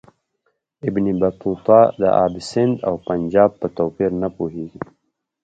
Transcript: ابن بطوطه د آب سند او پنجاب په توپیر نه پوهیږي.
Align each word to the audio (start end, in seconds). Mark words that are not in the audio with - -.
ابن 0.87 1.05
بطوطه 1.21 1.79
د 2.01 2.03
آب 2.23 2.33
سند 2.49 2.75
او 2.87 2.95
پنجاب 3.07 3.51
په 3.61 3.67
توپیر 3.77 4.11
نه 4.21 4.29
پوهیږي. 4.35 4.79